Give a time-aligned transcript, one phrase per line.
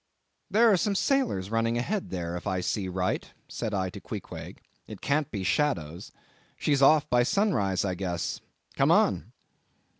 [0.49, 4.57] "There are some sailors running ahead there, if I see right," said I to Queequeg,
[4.87, 6.11] "it can't be shadows;
[6.57, 8.41] she's off by sunrise, I guess;
[8.75, 9.31] come on!"